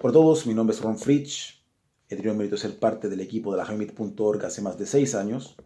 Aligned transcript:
Hola 0.00 0.10
a 0.10 0.12
todos, 0.12 0.46
mi 0.46 0.54
nombre 0.54 0.76
es 0.76 0.80
Ron 0.80 0.96
Fritsch. 0.96 1.60
He 2.08 2.14
tenido 2.14 2.30
el 2.30 2.38
mérito 2.38 2.54
de 2.54 2.62
ser 2.62 2.78
parte 2.78 3.08
del 3.08 3.18
equipo 3.18 3.50
de 3.50 3.58
la 3.58 3.64
Jamit.org 3.64 4.44
hace 4.44 4.62
más 4.62 4.78
de 4.78 4.86
seis 4.86 5.16
años. 5.16 5.56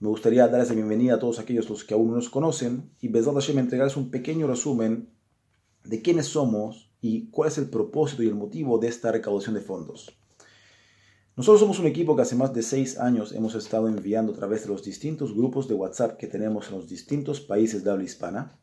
Me 0.00 0.08
gustaría 0.08 0.48
darles 0.48 0.70
la 0.70 0.74
bienvenida 0.74 1.14
a 1.14 1.18
todos 1.20 1.38
aquellos 1.38 1.70
los 1.70 1.84
que 1.84 1.94
aún 1.94 2.08
no 2.08 2.16
nos 2.16 2.28
conocen 2.28 2.90
y 3.00 3.06
Besat 3.06 3.34
Hashem 3.34 3.60
entregarles 3.60 3.96
un 3.96 4.10
pequeño 4.10 4.48
resumen 4.48 5.10
de 5.84 6.02
quiénes 6.02 6.26
somos 6.26 6.90
y 7.00 7.30
cuál 7.30 7.50
es 7.50 7.58
el 7.58 7.70
propósito 7.70 8.24
y 8.24 8.26
el 8.26 8.34
motivo 8.34 8.78
de 8.78 8.88
esta 8.88 9.12
recaudación 9.12 9.54
de 9.54 9.60
fondos. 9.60 10.10
Nosotros 11.36 11.60
somos 11.60 11.78
un 11.78 11.86
equipo 11.86 12.16
que 12.16 12.22
hace 12.22 12.34
más 12.34 12.52
de 12.52 12.62
seis 12.62 12.98
años 12.98 13.32
hemos 13.32 13.54
estado 13.54 13.86
enviando 13.86 14.32
a 14.32 14.36
través 14.36 14.64
de 14.64 14.70
los 14.70 14.82
distintos 14.82 15.36
grupos 15.36 15.68
de 15.68 15.74
WhatsApp 15.74 16.16
que 16.16 16.26
tenemos 16.26 16.68
en 16.68 16.78
los 16.78 16.88
distintos 16.88 17.40
países 17.40 17.84
de 17.84 17.92
habla 17.92 18.02
hispana 18.02 18.58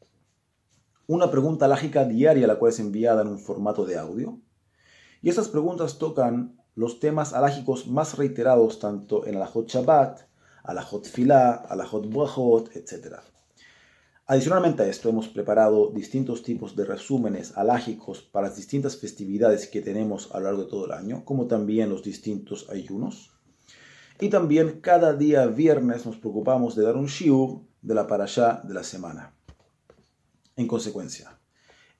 una 1.07 1.31
pregunta 1.31 1.69
lógica 1.69 2.03
diaria 2.03 2.45
la 2.45 2.59
cual 2.59 2.73
es 2.73 2.79
enviada 2.81 3.21
en 3.21 3.29
un 3.29 3.39
formato 3.39 3.85
de 3.85 3.97
audio. 3.97 4.41
Y 5.21 5.29
estas 5.29 5.49
preguntas 5.49 5.97
tocan 5.97 6.57
los 6.75 6.99
temas 6.99 7.33
alágicos 7.33 7.87
más 7.87 8.17
reiterados 8.17 8.79
tanto 8.79 9.25
en 9.25 9.35
Alajot 9.35 9.67
Shabbat, 9.67 10.21
Alajot 10.63 11.05
Filah, 11.07 11.51
Alajot 11.67 12.09
Brachot, 12.09 12.75
etc. 12.75 13.17
Adicionalmente 14.27 14.83
a 14.83 14.87
esto, 14.87 15.09
hemos 15.09 15.27
preparado 15.27 15.89
distintos 15.89 16.43
tipos 16.43 16.75
de 16.75 16.85
resúmenes 16.85 17.57
alágicos 17.57 18.21
para 18.21 18.47
las 18.47 18.55
distintas 18.55 18.95
festividades 18.95 19.67
que 19.67 19.81
tenemos 19.81 20.29
a 20.31 20.39
lo 20.39 20.45
largo 20.45 20.63
de 20.63 20.69
todo 20.69 20.85
el 20.85 20.91
año, 20.91 21.25
como 21.25 21.47
también 21.47 21.89
los 21.89 22.03
distintos 22.03 22.69
ayunos. 22.69 23.31
Y 24.19 24.29
también 24.29 24.81
cada 24.81 25.13
día 25.13 25.47
viernes 25.47 26.05
nos 26.05 26.17
preocupamos 26.17 26.75
de 26.75 26.83
dar 26.83 26.95
un 26.95 27.07
shiur 27.07 27.61
de 27.81 27.95
la 27.95 28.05
parashá 28.05 28.61
de 28.63 28.73
la 28.73 28.83
semana. 28.83 29.33
En 30.55 30.67
consecuencia, 30.67 31.38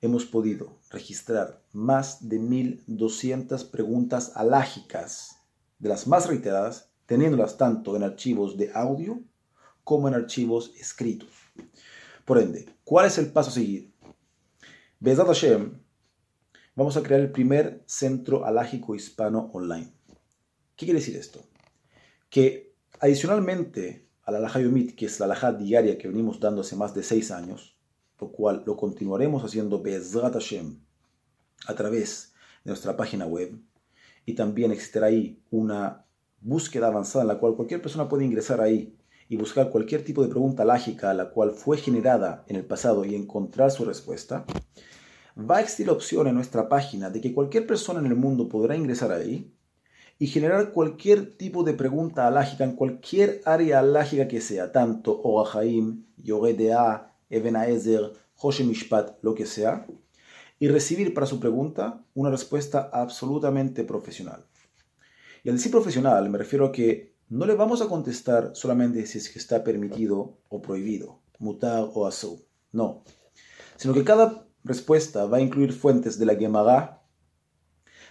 hemos 0.00 0.24
podido 0.24 0.78
registrar 0.90 1.62
más 1.72 2.28
de 2.28 2.40
1.200 2.40 3.70
preguntas 3.70 4.32
alágicas, 4.34 5.36
de 5.78 5.88
las 5.88 6.06
más 6.06 6.26
reiteradas, 6.26 6.90
teniéndolas 7.06 7.56
tanto 7.56 7.96
en 7.96 8.02
archivos 8.02 8.56
de 8.56 8.70
audio 8.74 9.20
como 9.84 10.08
en 10.08 10.14
archivos 10.14 10.72
escritos. 10.78 11.30
Por 12.24 12.38
ende, 12.38 12.68
¿cuál 12.84 13.06
es 13.06 13.18
el 13.18 13.32
paso 13.32 13.50
a 13.50 13.54
seguir? 13.54 13.92
Bezat 15.00 15.26
Hashem, 15.26 15.80
vamos 16.74 16.96
a 16.96 17.02
crear 17.02 17.20
el 17.20 17.32
primer 17.32 17.82
centro 17.86 18.44
alágico 18.44 18.94
hispano 18.94 19.50
online. 19.52 19.92
¿Qué 20.76 20.86
quiere 20.86 21.00
decir 21.00 21.16
esto? 21.16 21.44
Que 22.28 22.74
adicionalmente 23.00 24.08
a 24.22 24.30
la 24.30 24.38
alajá 24.38 24.60
yomit, 24.60 24.94
que 24.94 25.06
es 25.06 25.18
la 25.18 25.26
alajá 25.26 25.52
diaria 25.52 25.98
que 25.98 26.08
venimos 26.08 26.38
dando 26.38 26.60
hace 26.60 26.76
más 26.76 26.94
de 26.94 27.02
seis 27.02 27.30
años, 27.30 27.79
lo 28.20 28.30
cual 28.30 28.62
lo 28.66 28.76
continuaremos 28.76 29.44
haciendo 29.44 29.82
Bezrat 29.82 30.34
Hashem 30.34 30.78
a 31.66 31.74
través 31.74 32.32
de 32.64 32.70
nuestra 32.70 32.96
página 32.96 33.26
web. 33.26 33.58
Y 34.26 34.34
también 34.34 34.70
existirá 34.70 35.06
ahí 35.06 35.42
una 35.50 36.04
búsqueda 36.40 36.88
avanzada 36.88 37.22
en 37.22 37.28
la 37.28 37.38
cual 37.38 37.56
cualquier 37.56 37.82
persona 37.82 38.08
puede 38.08 38.24
ingresar 38.24 38.60
ahí 38.60 38.96
y 39.28 39.36
buscar 39.36 39.70
cualquier 39.70 40.04
tipo 40.04 40.22
de 40.22 40.28
pregunta 40.28 40.64
lógica 40.64 41.10
a 41.10 41.14
la 41.14 41.30
cual 41.30 41.52
fue 41.52 41.76
generada 41.76 42.44
en 42.48 42.56
el 42.56 42.64
pasado 42.64 43.04
y 43.04 43.14
encontrar 43.14 43.70
su 43.70 43.84
respuesta. 43.84 44.44
Va 45.38 45.58
a 45.58 45.60
existir 45.60 45.86
la 45.86 45.92
opción 45.92 46.26
en 46.26 46.34
nuestra 46.34 46.68
página 46.68 47.10
de 47.10 47.20
que 47.20 47.32
cualquier 47.32 47.66
persona 47.66 48.00
en 48.00 48.06
el 48.06 48.16
mundo 48.16 48.48
podrá 48.48 48.76
ingresar 48.76 49.12
ahí 49.12 49.54
y 50.18 50.26
generar 50.26 50.72
cualquier 50.72 51.36
tipo 51.36 51.62
de 51.62 51.72
pregunta 51.72 52.26
alágica 52.26 52.64
en 52.64 52.76
cualquier 52.76 53.40
área 53.46 53.78
alágica 53.78 54.28
que 54.28 54.40
sea, 54.40 54.72
tanto 54.72 55.18
Oahaim, 55.22 56.04
Ebenezer, 57.30 58.12
Joshe 58.34 58.64
Mishpat, 58.64 59.18
lo 59.22 59.34
que 59.34 59.46
sea, 59.46 59.86
y 60.58 60.68
recibir 60.68 61.14
para 61.14 61.26
su 61.26 61.40
pregunta 61.40 62.04
una 62.14 62.30
respuesta 62.30 62.90
absolutamente 62.92 63.84
profesional. 63.84 64.44
Y 65.42 65.48
al 65.48 65.56
decir 65.56 65.70
profesional 65.70 66.28
me 66.28 66.38
refiero 66.38 66.66
a 66.66 66.72
que 66.72 67.14
no 67.30 67.46
le 67.46 67.54
vamos 67.54 67.80
a 67.80 67.88
contestar 67.88 68.50
solamente 68.54 69.06
si 69.06 69.18
es 69.18 69.30
que 69.30 69.38
está 69.38 69.64
permitido 69.64 70.38
o 70.48 70.60
prohibido, 70.60 71.20
mutar 71.38 71.88
o 71.94 72.06
asu, 72.06 72.44
no, 72.72 73.04
sino 73.76 73.94
que 73.94 74.04
cada 74.04 74.46
respuesta 74.64 75.24
va 75.24 75.38
a 75.38 75.40
incluir 75.40 75.72
fuentes 75.72 76.18
de 76.18 76.26
la 76.26 76.34
Gemara, 76.34 77.02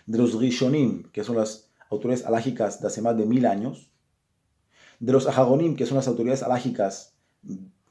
de 0.08 0.18
los 0.18 0.40
Rishonim, 0.40 1.04
que 1.12 1.24
son 1.24 1.36
las 1.36 1.70
autoridades 1.92 2.26
alágicas 2.26 2.82
de 2.82 2.88
hace 2.88 3.02
más 3.02 3.16
de 3.18 3.26
mil 3.26 3.46
años, 3.46 3.92
de 5.00 5.12
los 5.12 5.28
Ahagonim, 5.28 5.76
que 5.76 5.86
son 5.86 5.98
las 5.98 6.08
autoridades 6.08 6.42
alágicas 6.42 7.16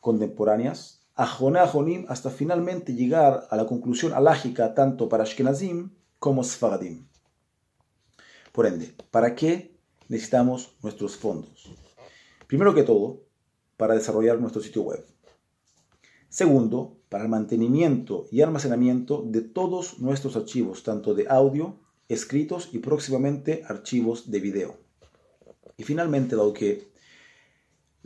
contemporáneas, 0.01 0.98
Ajoné 1.19 1.59
Ajonim 1.59 2.05
hasta 2.09 2.31
finalmente 2.31 2.95
llegar 2.95 3.49
a 3.51 3.57
la 3.57 3.67
conclusión 3.67 4.13
alágica 4.13 4.73
tanto 4.73 5.09
para 5.09 5.25
Ashkenazim 5.25 5.91
como 6.21 6.45
Sfaradim. 6.45 7.09
Por 8.53 8.67
ende, 8.67 8.95
¿para 9.11 9.35
qué 9.35 9.77
necesitamos 10.09 10.77
nuestros 10.81 11.17
fondos? 11.17 11.73
Primero 12.47 12.73
que 12.73 12.85
todo, 12.85 13.25
para 13.77 13.95
desarrollar 13.95 14.39
nuestro 14.39 14.63
sitio 14.63 14.83
web. 14.83 15.05
Segundo, 16.29 17.01
para 17.09 17.25
el 17.25 17.31
mantenimiento 17.31 18.27
y 18.31 18.43
almacenamiento 18.43 19.25
de 19.27 19.41
todos 19.41 19.99
nuestros 19.99 20.37
archivos, 20.37 20.85
tanto 20.85 21.15
de 21.15 21.27
audio, 21.29 21.81
escritos 22.09 22.69
y 22.73 22.79
próximamente 22.79 23.65
archivos 23.67 24.31
de 24.31 24.39
video. 24.39 24.77
Y 25.77 25.83
finalmente, 25.83 26.37
dado 26.37 26.53
que 26.53 26.93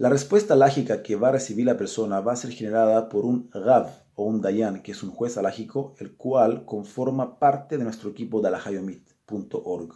la 0.02 0.08
respuesta 0.08 0.56
lógica 0.56 1.00
que 1.00 1.14
va 1.14 1.28
a 1.28 1.30
recibir 1.38 1.64
la 1.64 1.76
persona 1.76 2.20
va 2.20 2.32
a 2.32 2.36
ser 2.36 2.50
generada 2.50 3.08
por 3.08 3.24
un 3.24 3.48
Rav 3.52 3.86
o 4.16 4.24
un 4.24 4.40
Dayan, 4.40 4.82
que 4.82 4.90
es 4.90 5.04
un 5.04 5.12
juez 5.12 5.38
alágico, 5.38 5.94
el 6.00 6.16
cual 6.16 6.64
conforma 6.64 7.38
parte 7.38 7.78
de 7.78 7.84
nuestro 7.84 8.10
equipo 8.10 8.40
de 8.40 8.48
alahayomit.org. 8.48 9.94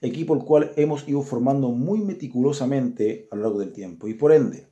Equipo 0.00 0.32
el 0.32 0.40
cual 0.40 0.72
hemos 0.76 1.06
ido 1.06 1.20
formando 1.20 1.68
muy 1.68 2.00
meticulosamente 2.00 3.28
a 3.30 3.36
lo 3.36 3.42
largo 3.42 3.58
del 3.58 3.74
tiempo. 3.74 4.08
Y 4.08 4.14
por 4.14 4.32
ende, 4.32 4.68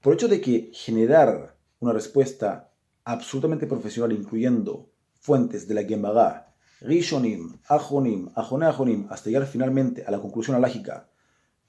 por 0.00 0.14
hecho 0.14 0.28
de 0.28 0.40
que 0.40 0.70
generar 0.72 1.56
una 1.80 1.92
respuesta 1.92 2.70
absolutamente 3.02 3.66
profesional, 3.66 4.12
incluyendo 4.12 4.92
fuentes 5.18 5.66
de 5.66 5.74
la 5.74 5.82
Gemara, 5.82 6.54
Rishonim, 6.80 7.58
Ajonim, 7.66 8.30
Ajone 8.36 8.66
Ajonim, 8.66 9.06
hasta 9.10 9.30
llegar 9.30 9.48
finalmente 9.48 10.04
a 10.04 10.12
la 10.12 10.20
conclusión 10.20 10.56
alágica, 10.56 11.08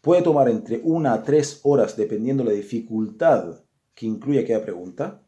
Puede 0.06 0.22
tomar 0.22 0.50
entre 0.50 0.82
una 0.84 1.14
a 1.14 1.24
tres 1.24 1.62
horas 1.64 1.98
dependiendo 1.98 2.44
la 2.44 2.52
dificultad 2.52 3.62
que 3.96 4.06
incluye 4.06 4.42
aquella 4.42 4.62
pregunta. 4.62 5.24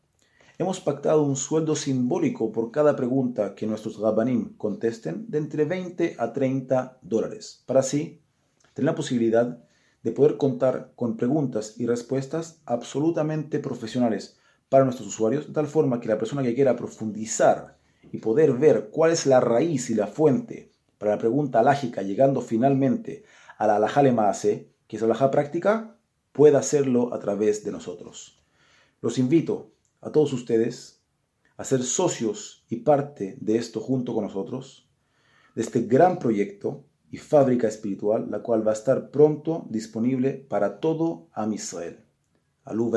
Hemos 0.60 0.80
pactado 0.80 1.24
un 1.24 1.36
sueldo 1.36 1.76
simbólico 1.76 2.52
por 2.52 2.70
cada 2.70 2.96
pregunta 2.96 3.56
que 3.56 3.66
nuestros 3.66 3.98
rabanim 3.98 4.56
contesten 4.56 5.26
de 5.32 5.40
entre 5.40 5.66
20 5.66 6.18
a 6.20 6.32
30 6.32 7.00
dólares, 7.02 7.64
para 7.66 7.80
así 7.80 8.22
tener 8.76 8.92
la 8.92 8.96
posibilidad 8.96 9.58
de 10.04 10.12
poder 10.12 10.38
contar 10.38 10.92
con 10.96 11.18
preguntas 11.18 11.74
y 11.80 11.88
respuestas 11.88 12.62
absolutamente 12.68 13.58
profesionales 13.58 14.38
para 14.70 14.84
nuestros 14.84 15.08
usuarios, 15.08 15.48
de 15.48 15.54
tal 15.54 15.66
forma 15.66 16.00
que 16.00 16.08
la 16.08 16.20
persona 16.20 16.44
que 16.44 16.54
quiera 16.54 16.76
profundizar 16.76 17.80
y 18.12 18.20
poder 18.20 18.54
ver 18.54 18.90
cuál 18.92 19.10
es 19.10 19.26
la 19.26 19.40
raíz 19.40 19.90
y 19.90 19.96
la 19.96 20.06
fuente 20.06 20.72
para 21.00 21.14
la 21.14 21.18
pregunta 21.18 21.64
lógica, 21.64 22.04
llegando 22.04 22.42
finalmente 22.42 23.24
a 23.58 23.68
la 23.68 23.80
que 24.88 24.98
es 24.98 25.02
la 25.02 25.32
práctica, 25.32 25.98
pueda 26.32 26.60
hacerlo 26.60 27.14
a 27.14 27.20
través 27.20 27.64
de 27.64 27.72
nosotros. 27.72 28.44
Los 29.02 29.18
invito 29.18 29.72
a 30.02 30.12
todos 30.12 30.34
ustedes 30.34 31.02
a 31.58 31.64
ser 31.64 31.84
socios 31.84 32.66
y 32.70 32.78
parte 32.78 33.38
de 33.42 33.58
esto 33.58 33.80
junto 33.80 34.14
con 34.14 34.24
nosotros, 34.24 34.88
de 35.56 35.64
este 35.64 35.82
gran 35.82 36.20
proyecto 36.20 36.86
y 37.10 37.18
fábrica 37.18 37.68
espiritual, 37.68 38.30
la 38.30 38.44
cual 38.44 38.66
va 38.66 38.72
a 38.72 38.76
estar 38.76 39.10
pronto 39.10 39.66
disponible 39.70 40.34
para 40.34 40.80
todo 40.80 41.30
Am 41.34 41.54
Israel. 41.54 42.06
Alú 42.64 42.92